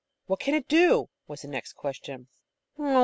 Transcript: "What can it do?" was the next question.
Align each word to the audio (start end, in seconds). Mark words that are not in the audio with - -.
"What 0.25 0.39
can 0.39 0.55
it 0.55 0.67
do?" 0.67 1.11
was 1.27 1.43
the 1.43 1.47
next 1.47 1.73
question. 1.73 2.27